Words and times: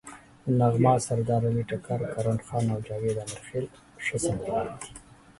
نغمه، 0.59 0.93
سردارعلي 1.07 1.63
ټکر، 1.69 1.99
کرن 2.13 2.37
خان 2.45 2.65
او 2.73 2.79
جاوید 2.87 3.17
امیرخیل 3.25 3.65
ښه 4.05 4.17
سندرغاړي 4.25 4.73
دي. 4.79 4.89